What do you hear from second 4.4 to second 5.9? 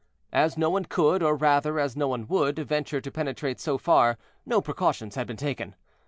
no precautions had been taken.